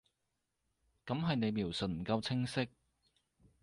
[1.05, 2.67] 噉係你描述唔夠清晰